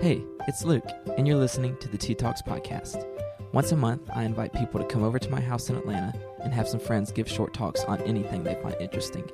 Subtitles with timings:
[0.00, 3.04] Hey, it's Luke, and you're listening to the Tea Talks podcast.
[3.52, 6.52] Once a month, I invite people to come over to my house in Atlanta and
[6.52, 9.28] have some friends give short talks on anything they find interesting.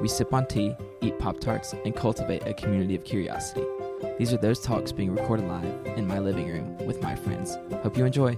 [0.00, 3.62] We sip on tea, eat Pop Tarts, and cultivate a community of curiosity.
[4.18, 7.58] These are those talks being recorded live in my living room with my friends.
[7.82, 8.36] Hope you enjoy.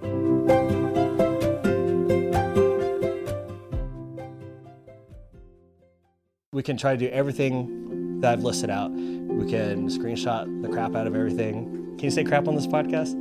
[6.50, 8.91] We can try to do everything that I've listed out.
[8.93, 11.96] We can screenshot the crap out of everything.
[11.98, 13.12] Can you say crap on this podcast?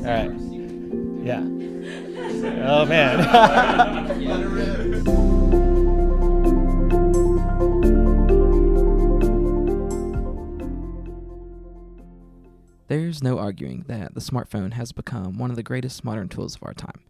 [0.00, 0.30] All right.
[1.26, 1.42] Yeah.
[2.66, 3.20] Oh, man.
[12.88, 16.64] There's no arguing that the smartphone has become one of the greatest modern tools of
[16.64, 17.00] our time.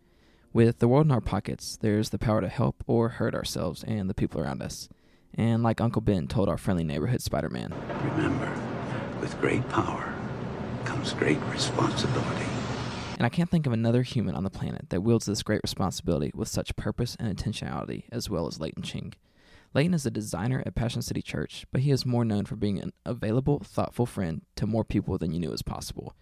[0.53, 4.11] With the world in our pockets, there's the power to help or hurt ourselves and
[4.11, 4.91] the people around us.
[5.37, 7.73] And like Uncle Ben told our friendly neighborhood Spider Man,
[8.17, 8.53] Remember,
[9.21, 10.13] with great power
[10.85, 12.47] comes great responsibility.
[13.17, 16.33] and I can't think of another human on the planet that wields this great responsibility
[16.35, 19.13] with such purpose and intentionality as well as Leighton Ching.
[19.73, 22.81] Leighton is a designer at Passion City Church, but he is more known for being
[22.81, 26.15] an available, thoughtful friend to more people than you knew was possible.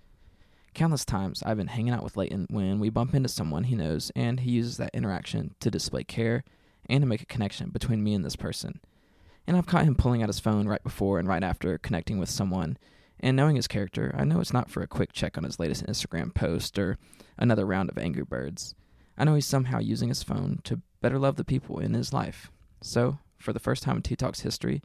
[0.74, 4.12] Countless times I've been hanging out with Leighton when we bump into someone he knows,
[4.14, 6.44] and he uses that interaction to display care
[6.90, 8.80] and to make a connection between me and this person.
[9.48, 12.28] And I've caught him pulling out his phone right before and right after connecting with
[12.28, 12.76] someone.
[13.18, 15.86] And knowing his character, I know it's not for a quick check on his latest
[15.86, 16.98] Instagram post or
[17.38, 18.74] another round of Angry Birds.
[19.16, 22.50] I know he's somehow using his phone to better love the people in his life.
[22.82, 24.82] So, for the first time in Tea Talk's history,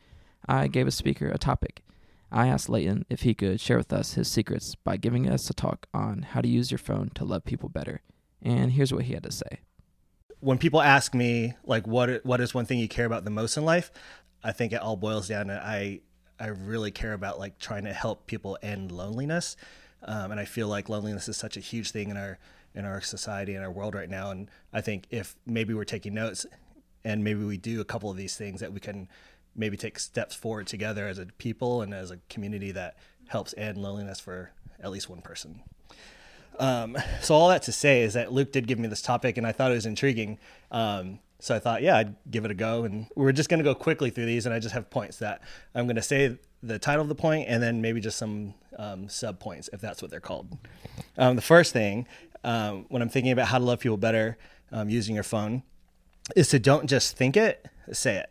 [0.48, 1.84] I gave a speaker a topic.
[2.32, 5.54] I asked Leighton if he could share with us his secrets by giving us a
[5.54, 8.02] talk on how to use your phone to love people better.
[8.42, 9.60] And here's what he had to say.
[10.40, 13.56] when people ask me like what what is one thing you care about the most
[13.56, 13.92] in life,
[14.44, 16.02] I think it all boils down to I
[16.40, 19.56] I really care about like trying to help people end loneliness,
[20.04, 22.40] um, and I feel like loneliness is such a huge thing in our
[22.76, 24.32] in our society and our world right now.
[24.32, 26.46] And I think if maybe we're taking notes
[27.06, 29.08] and maybe we do a couple of these things that we can
[29.56, 32.98] maybe take steps forward together as a people and as a community that
[33.28, 34.52] helps end loneliness for
[34.82, 35.62] at least one person.
[36.60, 39.48] Um, so all that to say is that Luke did give me this topic, and
[39.48, 40.40] I thought it was intriguing.
[40.72, 42.86] Um, so I thought, yeah, I'd give it a go.
[42.86, 45.42] And we're just going to go quickly through these, and I just have points that
[45.76, 49.10] I'm going to say the title of the point, and then maybe just some um,
[49.10, 50.58] sub points if that's what they're called.
[51.18, 52.08] Um, the first thing,
[52.46, 54.38] um, when I'm thinking about how to love people better
[54.72, 55.64] um, using your phone,
[56.34, 58.30] is to don't just think it, say it.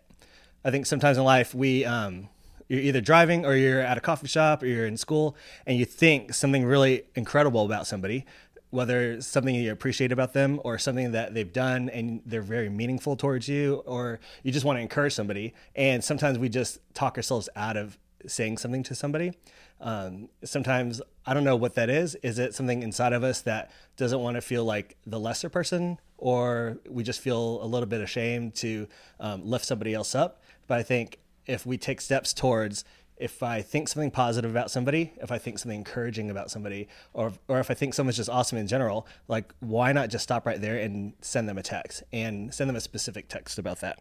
[0.64, 2.30] I think sometimes in life we um,
[2.72, 5.36] you're either driving or you're at a coffee shop or you're in school
[5.66, 8.24] and you think something really incredible about somebody,
[8.72, 13.16] whether something you appreciate about them or something that they've done and they're very meaningful
[13.16, 15.52] towards you, or you just want to encourage somebody.
[15.76, 19.34] And sometimes we just talk ourselves out of saying something to somebody.
[19.78, 22.14] Um, sometimes I don't know what that is.
[22.22, 25.98] Is it something inside of us that doesn't want to feel like the lesser person,
[26.16, 28.88] or we just feel a little bit ashamed to
[29.20, 30.42] um, lift somebody else up?
[30.66, 32.86] But I think if we take steps towards,
[33.22, 37.32] if I think something positive about somebody, if I think something encouraging about somebody, or
[37.46, 40.60] or if I think someone's just awesome in general, like why not just stop right
[40.60, 44.00] there and send them a text and send them a specific text about that.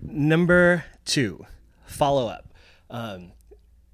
[0.00, 1.44] Number two,
[1.84, 2.54] follow up.
[2.88, 3.32] Um,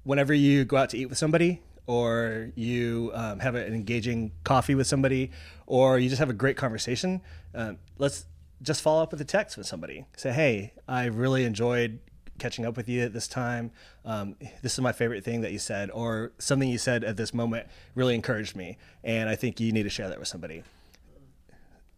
[0.03, 4.73] whenever you go out to eat with somebody or you um, have an engaging coffee
[4.73, 5.31] with somebody
[5.65, 7.21] or you just have a great conversation
[7.53, 8.25] um, let's
[8.61, 11.99] just follow up with a text with somebody say hey i really enjoyed
[12.39, 13.71] catching up with you at this time.
[14.05, 17.33] Um, this is my favorite thing that you said or something you said at this
[17.33, 20.63] moment really encouraged me and i think you need to share that with somebody.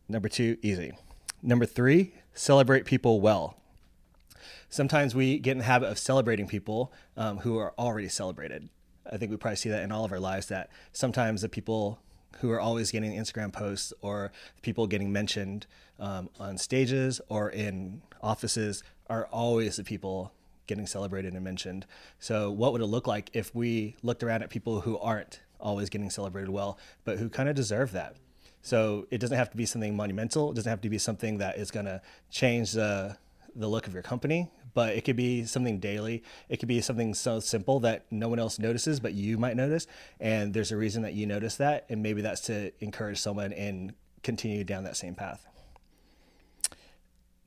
[0.08, 0.94] Number two easy.
[1.42, 3.56] Number three celebrate people well.
[4.70, 8.70] Sometimes we get in the habit of celebrating people um, who are already celebrated.
[9.12, 12.00] I think we probably see that in all of our lives that sometimes the people
[12.40, 15.66] who are always getting Instagram posts or people getting mentioned
[16.00, 20.34] um, on stages or in offices are always the people
[20.68, 21.86] getting celebrated and mentioned.
[22.20, 25.90] So, what would it look like if we looked around at people who aren't always
[25.90, 28.16] getting celebrated well, but who kind of deserve that?
[28.62, 30.52] So, it doesn't have to be something monumental.
[30.52, 33.18] It doesn't have to be something that is going to change the
[33.56, 36.24] the look of your company, but it could be something daily.
[36.48, 39.88] It could be something so simple that no one else notices, but you might notice.
[40.20, 41.86] And there's a reason that you notice that.
[41.90, 43.94] And maybe that's to encourage someone and
[44.24, 45.46] continue down that same path.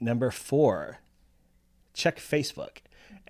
[0.03, 0.99] Number four,
[1.95, 2.79] check Facebook.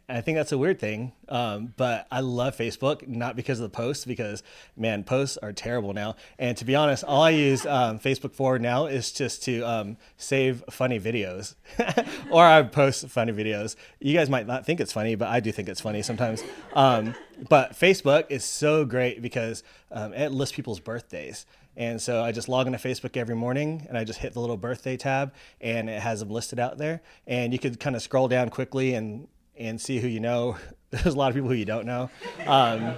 [0.08, 1.12] I think that's a weird thing.
[1.28, 4.42] Um, but I love Facebook, not because of the posts, because
[4.76, 6.16] man, posts are terrible now.
[6.38, 9.96] And to be honest, all I use um, Facebook for now is just to um,
[10.16, 11.54] save funny videos
[12.30, 13.76] or I post funny videos.
[14.00, 16.42] You guys might not think it's funny, but I do think it's funny sometimes.
[16.72, 17.14] Um,
[17.48, 21.44] but Facebook is so great because um, it lists people's birthdays.
[21.76, 24.56] And so I just log into Facebook every morning and I just hit the little
[24.56, 27.02] birthday tab and it has them listed out there.
[27.26, 30.56] And you could kind of scroll down quickly and and see who you know.
[30.90, 32.10] There's a lot of people who you don't know.
[32.46, 32.94] Um,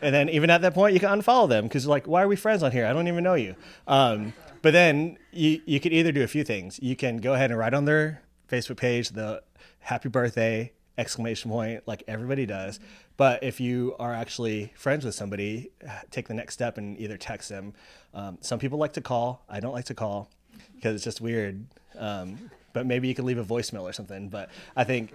[0.00, 2.36] and then even at that point, you can unfollow them because like, why are we
[2.36, 2.86] friends on here?
[2.86, 3.56] I don't even know you.
[3.86, 6.80] Um, but then you, you could either do a few things.
[6.82, 9.42] You can go ahead and write on their Facebook page the
[9.80, 12.80] happy birthday exclamation point like everybody does.
[13.16, 15.70] But if you are actually friends with somebody,
[16.10, 17.72] take the next step and either text them.
[18.12, 19.42] Um, some people like to call.
[19.48, 20.30] I don't like to call
[20.74, 21.64] because it's just weird.
[21.98, 24.28] Um, but maybe you can leave a voicemail or something.
[24.28, 25.12] But I think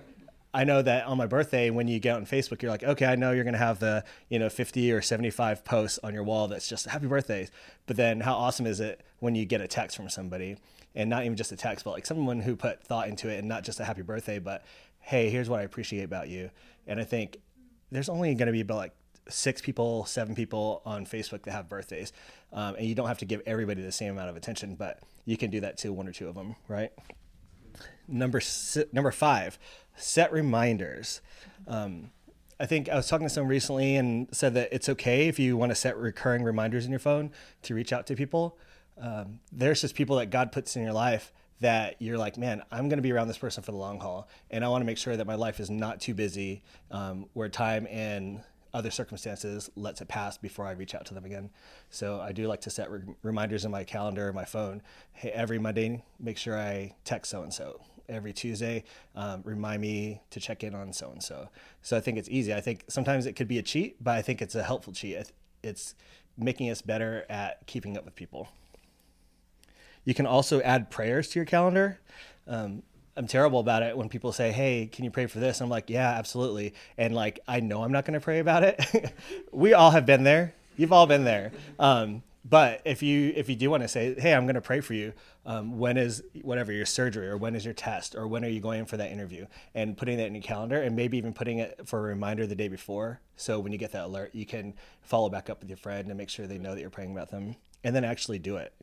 [0.54, 3.16] I know that on my birthday, when you get on Facebook, you're like, okay, I
[3.16, 6.48] know you're going to have the, you know, 50 or 75 posts on your wall
[6.48, 7.52] that's just happy birthdays.
[7.86, 10.58] But then how awesome is it when you get a text from somebody
[10.94, 13.48] and not even just a text, but like someone who put thought into it and
[13.48, 14.66] not just a happy birthday, but
[15.00, 16.50] hey, here's what I appreciate about you.
[16.86, 17.38] And I think
[17.92, 18.94] there's only going to be about like
[19.30, 22.14] six people, seven people on Facebook that have birthdays.
[22.54, 25.38] Um, and you don't have to give everybody the same amount of attention, but you
[25.38, 26.92] can do that to one or two of them, right?
[28.08, 28.42] Number,
[28.92, 29.60] number five,
[29.96, 31.22] set reminders.
[31.68, 32.12] Um,
[32.60, 35.58] I think I was talking to someone recently and said that it's okay if you
[35.58, 37.32] want to set recurring reminders in your phone
[37.64, 38.58] to reach out to people.
[39.00, 42.90] Um, there's just people that God puts in your life that you're like, man, I'm
[42.90, 44.98] going to be around this person for the long haul, and I want to make
[44.98, 48.42] sure that my life is not too busy, um, where time and
[48.74, 51.50] other circumstances lets it pass before I reach out to them again.
[51.90, 54.82] So I do like to set re- reminders in my calendar or my phone.
[55.14, 58.84] Hey, every Monday, make sure I text so and so every Tuesday,
[59.16, 61.50] um, remind me to check in on so and so.
[61.82, 62.54] So I think it's easy.
[62.54, 65.32] I think sometimes it could be a cheat, but I think it's a helpful cheat.
[65.64, 65.96] It's
[66.38, 68.50] making us better at keeping up with people.
[70.06, 72.00] You can also add prayers to your calendar.
[72.48, 72.84] Um,
[73.16, 75.90] I'm terrible about it when people say, "Hey, can you pray for this?" I'm like,
[75.90, 79.14] "Yeah, absolutely." And like, I know I'm not going to pray about it.
[79.52, 80.56] we all have been there.
[80.78, 81.52] You've all been there.
[81.78, 84.80] Um, but if you if you do want to say, "Hey, I'm going to pray
[84.80, 85.14] for you,"
[85.46, 88.60] um, when is whatever your surgery or when is your test or when are you
[88.60, 91.58] going in for that interview and putting that in your calendar and maybe even putting
[91.60, 94.74] it for a reminder the day before so when you get that alert you can
[95.02, 97.32] follow back up with your friend and make sure they know that you're praying about
[97.32, 98.74] them and then actually do it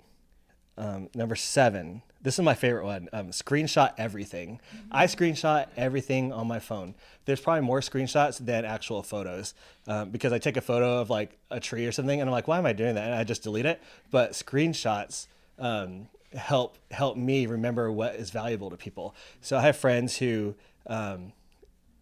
[0.79, 2.03] um, number seven.
[2.23, 3.09] This is my favorite one.
[3.13, 4.61] Um, screenshot everything.
[4.91, 6.95] I screenshot everything on my phone.
[7.27, 9.55] There's probably more screenshots than actual photos
[9.87, 12.49] um, because i take a photo of like a tree or something and i'm like
[12.49, 13.05] why am i doing that?
[13.05, 13.83] And i just delete it.
[14.11, 15.27] But screenshots
[15.59, 19.15] um, help help me remember what is valuable to people.
[19.41, 20.55] So I have friends who
[20.87, 21.33] um,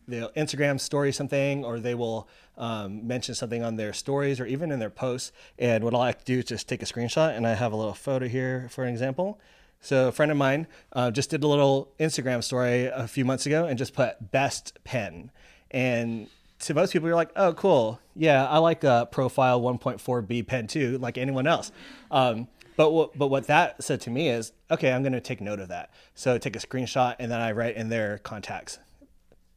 [0.08, 4.70] they'll Instagram story something or they will um, mention something on their stories or even
[4.70, 5.32] in their posts.
[5.58, 7.76] And what I like to do is just take a screenshot and I have a
[7.76, 9.40] little photo here for an example.
[9.80, 13.46] So a friend of mine uh, just did a little Instagram story a few months
[13.46, 15.30] ago and just put best pen.
[15.70, 16.28] And
[16.60, 18.00] to most people, you're like, oh, cool.
[18.14, 21.70] Yeah, I like a profile 1.4B pen too, like anyone else.
[22.10, 25.40] Um, but what, but what that said to me is, okay, I'm going to take
[25.40, 25.90] note of that.
[26.14, 28.78] So take a screenshot and then I write in their contacts,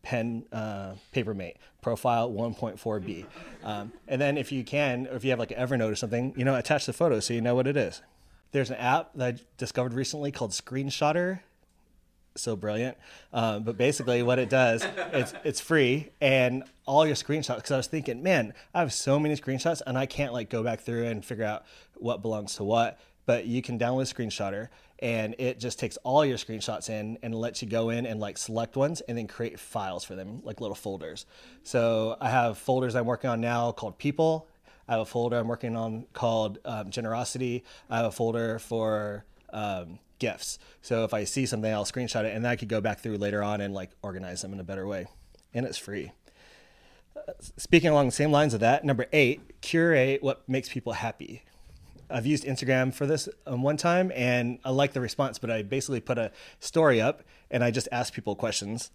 [0.02, 3.26] pen, uh, papermate, profile 1.4b.
[3.64, 6.46] Um, and then if you can, or if you have like Evernote or something, you
[6.46, 8.02] know, attach the photo so you know what it is.
[8.52, 11.42] There's an app that I discovered recently called Screenshotter.
[12.36, 12.98] So brilliant.
[13.34, 17.58] Um, but basically, what it does, it's it's free, and all your screenshots.
[17.58, 20.64] Because I was thinking, man, I have so many screenshots, and I can't like go
[20.64, 22.98] back through and figure out what belongs to what
[23.30, 24.70] but you can download Screenshotter
[25.02, 28.38] and it just takes all your screenshots in and lets you go in and like
[28.38, 31.26] select ones and then create files for them, like little folders.
[31.64, 34.48] So I have folders I'm working on now called People.
[34.88, 37.64] I have a folder I'm working on called um, Generosity.
[37.90, 40.60] I have a folder for um, gifts.
[40.82, 43.18] So if I see something, I'll screenshot it and then I could go back through
[43.18, 45.08] later on and like organize them in a better way.
[45.54, 46.12] And it's free.
[47.16, 51.44] Uh, speaking along the same lines of that, number eight, curate what makes people happy.
[52.10, 55.62] I've used Instagram for this um, one time and I like the response, but I
[55.62, 58.92] basically put a story up and I just ask people questions.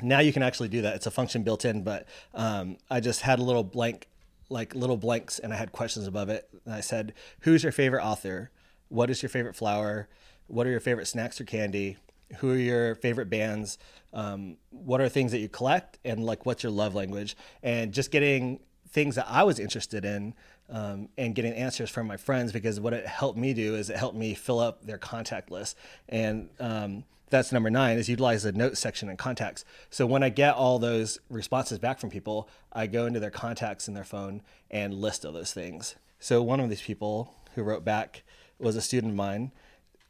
[0.00, 0.96] Now you can actually do that.
[0.96, 4.08] It's a function built in, but um, I just had a little blank,
[4.48, 6.48] like little blanks, and I had questions above it.
[6.64, 8.50] And I said, Who's your favorite author?
[8.88, 10.08] What is your favorite flower?
[10.46, 11.98] What are your favorite snacks or candy?
[12.38, 13.78] Who are your favorite bands?
[14.12, 15.98] Um, what are things that you collect?
[16.04, 17.36] And like, what's your love language?
[17.62, 18.60] And just getting
[18.92, 20.34] things that I was interested in
[20.70, 23.96] um, and getting answers from my friends because what it helped me do is it
[23.96, 25.76] helped me fill up their contact list
[26.08, 29.64] and um, that's number nine is utilize the notes section in contacts.
[29.88, 33.88] So when I get all those responses back from people, I go into their contacts
[33.88, 35.96] in their phone and list all those things.
[36.20, 38.22] So one of these people who wrote back
[38.58, 39.50] was a student of mine.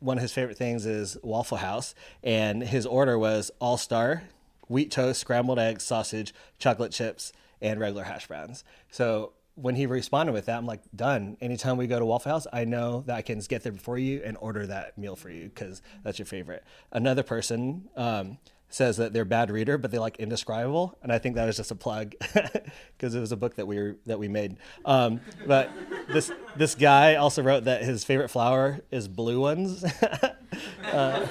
[0.01, 4.25] One of his favorite things is Waffle House, and his order was all star,
[4.67, 7.33] wheat toast, scrambled eggs, sausage, chocolate chips,
[7.63, 8.65] and regular hash browns.
[8.91, 11.37] So when he responded with that, I'm like, done.
[11.41, 14.23] Anytime we go to Waffle House, I know that I can get there before you
[14.25, 16.65] and order that meal for you because that's your favorite.
[16.91, 18.39] Another person um,
[18.71, 21.71] says that they're bad reader, but they like indescribable, and I think that was just
[21.71, 22.15] a plug
[22.97, 24.57] because it was a book that we were that we made.
[24.87, 25.71] Um, but
[26.09, 29.85] this this guy also wrote that his favorite flower is blue ones.
[30.85, 31.27] uh,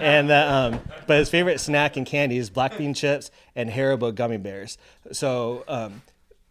[0.00, 4.14] and that, um, but his favorite snack and candy is black bean chips and Haribo
[4.14, 4.78] gummy bears.
[5.12, 6.02] So um,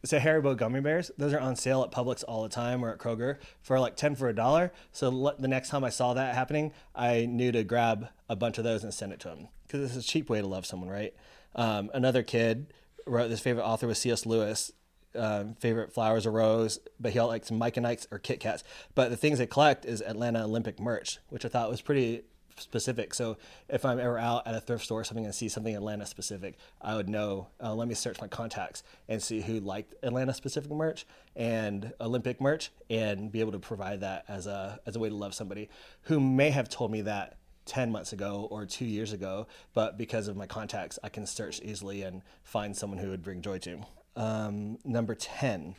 [0.06, 3.00] so Haribo gummy bears, those are on sale at Publix all the time or at
[3.00, 4.72] Kroger for like 10 for a dollar.
[4.92, 8.64] So the next time I saw that happening, I knew to grab a bunch of
[8.64, 11.14] those and send it to him because it's a cheap way to love someone, right?
[11.56, 12.72] Um, another kid
[13.08, 14.26] wrote this favorite author was C.S.
[14.26, 14.72] Lewis.
[15.16, 18.64] Um, favorite flowers are rose, but he likes Mike and Ike's or Kit Kats.
[18.96, 22.24] But the things they collect is Atlanta Olympic merch, which I thought was pretty
[22.58, 23.14] specific.
[23.14, 23.38] So
[23.70, 26.56] if I'm ever out at a thrift store or something and see something Atlanta specific,
[26.82, 27.48] I would know.
[27.62, 32.40] Uh, let me search my contacts and see who liked Atlanta specific merch and Olympic
[32.40, 35.70] merch, and be able to provide that as a as a way to love somebody
[36.04, 40.28] who may have told me that 10 months ago or two years ago, but because
[40.28, 43.82] of my contacts, I can search easily and find someone who would bring joy to.
[44.16, 45.76] Um, number 10,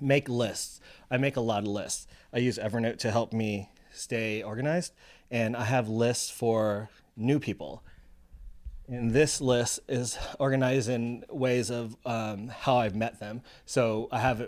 [0.00, 0.80] make lists.
[1.10, 2.06] I make a lot of lists.
[2.32, 4.92] I use Evernote to help me stay organized
[5.32, 7.82] and I have lists for new people.
[8.86, 13.40] And this list is organized in ways of um, how I've met them.
[13.64, 14.42] So I have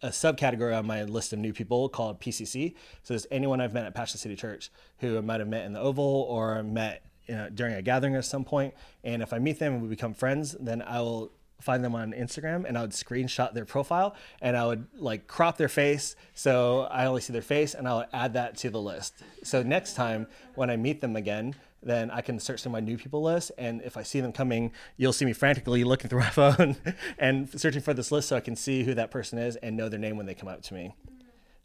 [0.00, 2.74] a subcategory on my list of new people called PCC.
[3.02, 5.72] So it's anyone I've met at Passion City Church who I might have met in
[5.72, 8.74] the Oval or met you know, during a gathering at some point.
[9.02, 12.12] And if I meet them and we become friends, then I will find them on
[12.12, 16.82] Instagram and I would screenshot their profile and I would like crop their face so
[16.90, 19.14] I only see their face and I'll add that to the list.
[19.42, 22.96] So next time when I meet them again, then I can search through my new
[22.96, 26.30] people list and if I see them coming, you'll see me frantically looking through my
[26.30, 26.76] phone
[27.18, 29.88] and searching for this list so I can see who that person is and know
[29.88, 30.94] their name when they come up to me.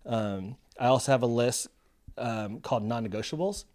[0.06, 1.68] Um, I also have a list
[2.18, 3.66] um, called non-negotiables.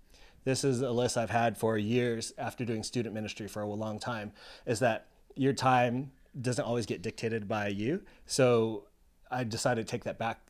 [0.45, 3.99] This is a list I've had for years after doing student ministry for a long
[3.99, 4.33] time.
[4.67, 5.07] Is that
[5.38, 8.02] your time doesn't always get dictated by you.
[8.26, 8.85] So
[9.30, 10.40] I decided to take that back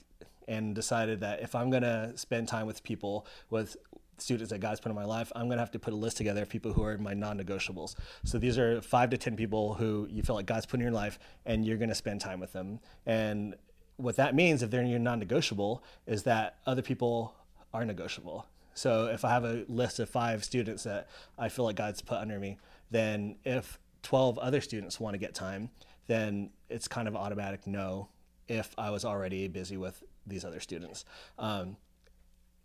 [0.46, 3.76] and decided that if I'm going to spend time with people, with
[4.16, 6.16] students that God's put in my life, I'm going to have to put a list
[6.16, 7.94] together of people who are my non negotiables.
[8.24, 10.92] So these are five to 10 people who you feel like God's put in your
[10.92, 12.80] life and you're going to spend time with them.
[13.06, 13.54] And
[13.96, 17.34] what that means, if they're your non negotiable, is that other people
[17.74, 18.46] are negotiable.
[18.74, 22.18] So if I have a list of five students that I feel like God's put
[22.18, 22.58] under me,
[22.90, 25.70] then if 12 other students want to get time,
[26.06, 28.08] then it's kind of automatic no
[28.48, 31.04] if I was already busy with these other students.
[31.38, 31.76] Um,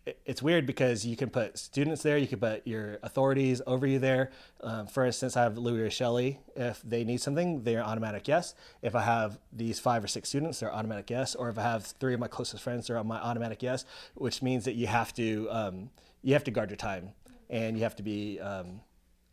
[0.06, 3.86] it, it's weird because you can put students there, you can put your authorities over
[3.86, 4.32] you there.
[4.62, 6.40] Um, for instance, I have Louie or Shelley.
[6.56, 8.56] If they need something, they're automatic yes.
[8.82, 11.36] If I have these five or six students, they're automatic yes.
[11.36, 13.86] Or if I have three of my closest friends, they're on my automatic yes,
[14.16, 15.90] which means that you have to um,
[16.22, 17.10] you have to guard your time
[17.50, 18.82] and you have to be um,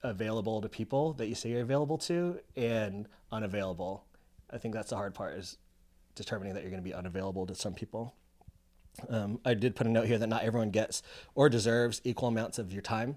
[0.03, 4.05] available to people that you say you're available to and unavailable.
[4.51, 5.59] I think that's the hard part is
[6.15, 8.15] determining that you're going to be unavailable to some people.
[9.09, 11.03] Um, I did put a note here that not everyone gets
[11.35, 13.17] or deserves equal amounts of your time.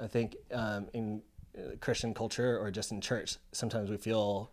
[0.00, 1.22] I think um, in
[1.56, 4.50] uh, Christian culture or just in church, sometimes we feel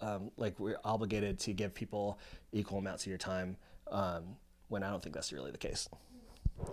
[0.00, 2.18] um, like we're obligated to give people
[2.52, 3.56] equal amounts of your time
[3.90, 4.36] um,
[4.68, 5.88] when I don't think that's really the case.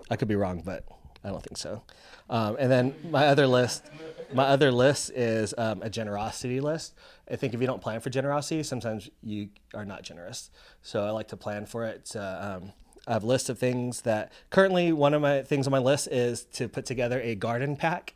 [0.09, 0.85] I could be wrong, but
[1.23, 1.83] I don't think so.
[2.29, 3.85] Um, and then my other list,
[4.33, 6.95] my other list is um, a generosity list.
[7.29, 10.49] I think if you don't plan for generosity, sometimes you are not generous.
[10.81, 12.15] So I like to plan for it.
[12.15, 12.73] um,
[13.07, 16.09] I have a list of things that currently one of my things on my list
[16.11, 18.13] is to put together a garden pack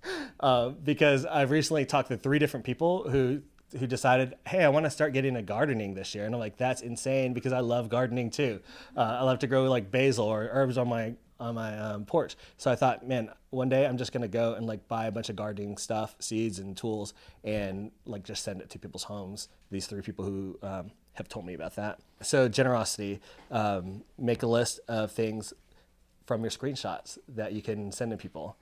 [0.40, 3.42] uh, because I've recently talked to three different people who
[3.78, 6.56] who decided, hey, I want to start getting a gardening this year, and I'm like,
[6.56, 8.60] that's insane because I love gardening too.
[8.96, 12.36] Uh, I love to grow like basil or herbs on my on my um, porch.
[12.56, 15.28] So I thought, man, one day I'm just gonna go and like buy a bunch
[15.28, 17.14] of gardening stuff, seeds and tools,
[17.44, 19.48] and like just send it to people's homes.
[19.70, 22.00] These three people who um, have told me about that.
[22.22, 25.52] So generosity, um, make a list of things
[26.26, 28.56] from your screenshots that you can send to people.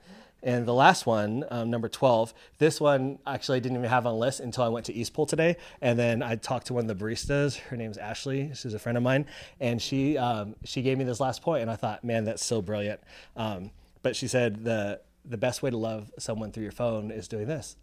[0.47, 4.17] And the last one, um, number 12, this one actually I didn't even have on
[4.17, 5.57] list until I went to East Pole today.
[5.81, 7.57] And then I talked to one of the baristas.
[7.57, 8.51] Her name's Ashley.
[8.55, 9.25] She's a friend of mine.
[9.59, 12.61] And she, um, she gave me this last point, and I thought, man, that's so
[12.61, 13.01] brilliant.
[13.35, 13.71] Um,
[14.03, 17.47] but she said the, the best way to love someone through your phone is doing
[17.47, 17.75] this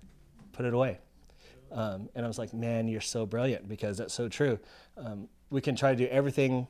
[0.52, 1.00] put it away.
[1.71, 4.59] Um, and I was like, man, you're so brilliant because that's so true.
[4.97, 6.68] Um, we can try to do everything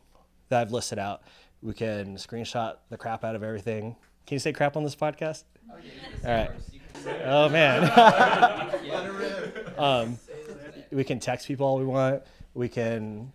[0.48, 1.22] that I've listed out.
[1.62, 3.96] We can screenshot the crap out of everything.
[4.26, 5.44] Can you say crap on this podcast?
[5.70, 5.74] Oh,
[6.22, 6.50] yeah, All right.
[7.24, 7.84] Oh, man.
[9.78, 10.18] um,
[10.90, 12.22] we can text people all we want.
[12.54, 13.32] We can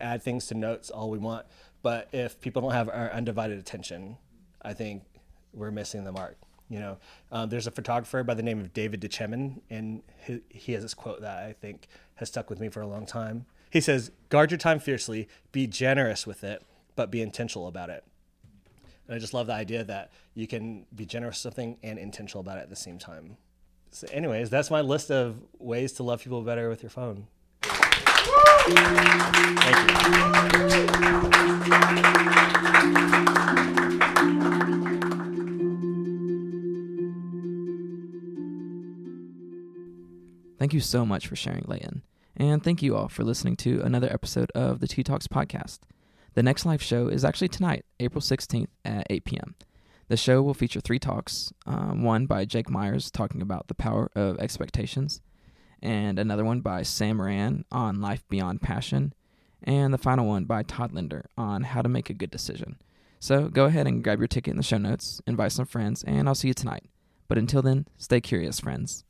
[0.00, 1.46] add things to notes all we want.
[1.82, 4.16] But if people don't have our undivided attention,
[4.62, 5.02] I think
[5.52, 6.36] we're missing the mark.
[6.68, 6.98] You know,
[7.32, 10.94] um, there's a photographer by the name of David duChemin, and he, he has this
[10.94, 13.46] quote that I think has stuck with me for a long time.
[13.70, 16.62] He says, "Guard your time fiercely, be generous with it,
[16.94, 18.04] but be intentional about it."
[19.10, 22.42] And I just love the idea that you can be generous with something and intentional
[22.42, 23.38] about it at the same time.
[23.90, 27.26] So, anyways, that's my list of ways to love people better with your phone.
[27.60, 28.78] Thank
[29.88, 30.20] you.
[40.56, 42.02] Thank you so much for sharing, Leighton.
[42.36, 45.80] And thank you all for listening to another episode of the T Talks podcast.
[46.34, 49.54] The next live show is actually tonight, April 16th at 8 p.m.
[50.08, 54.10] The show will feature three talks um, one by Jake Myers talking about the power
[54.14, 55.20] of expectations,
[55.82, 59.12] and another one by Sam Moran on life beyond passion,
[59.62, 62.76] and the final one by Todd Linder on how to make a good decision.
[63.18, 66.28] So go ahead and grab your ticket in the show notes, invite some friends, and
[66.28, 66.84] I'll see you tonight.
[67.26, 69.04] But until then, stay curious, friends.